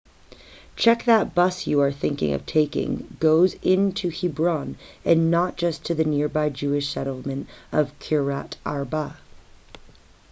check 0.75 1.05
that 1.05 1.25
the 1.25 1.29
bus 1.29 1.67
you 1.67 1.79
are 1.79 1.91
thinking 1.91 2.33
of 2.33 2.43
taking 2.47 3.15
goes 3.19 3.53
into 3.61 4.09
hebron 4.09 4.75
and 5.05 5.29
not 5.29 5.57
just 5.57 5.83
to 5.83 5.93
the 5.93 6.03
nearby 6.03 6.49
jewish 6.49 6.89
settlement 6.89 7.47
of 7.71 7.91
kiryat 7.99 8.55
arba 8.65 9.17